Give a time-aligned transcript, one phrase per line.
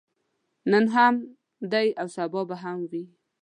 [0.71, 1.15] نن هم
[1.71, 3.03] دی او سبا به هم وي.